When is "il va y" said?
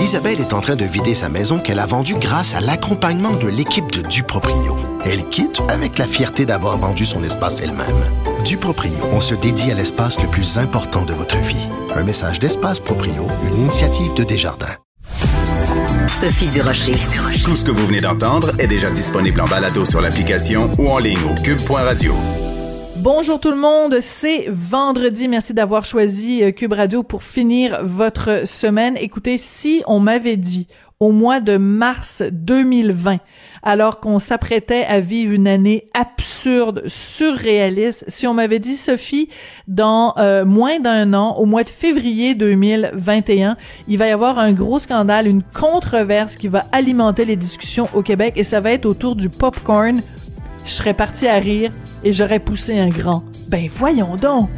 43.88-44.10